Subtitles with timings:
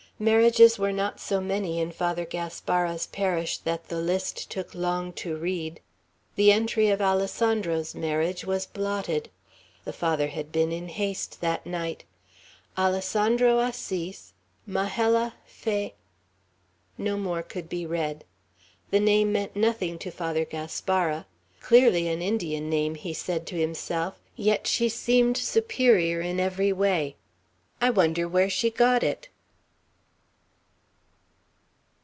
[0.21, 5.35] Marriages were not so many in Father Gaspara's parish, that the list took long to
[5.35, 5.79] read.
[6.35, 9.31] The entry of Alessandro's marriage was blotted.
[9.83, 12.03] The Father had been in haste that night.
[12.77, 14.33] "Alessandro Assis.
[14.67, 15.89] Majella Fa"
[16.99, 18.23] No more could be read.
[18.91, 21.25] The name meant nothing to Father Gaspara.
[21.61, 27.15] "Clearly an Indian name," he said to himself; "yet she seemed superior in every way.
[27.81, 29.27] I wonder where she got it."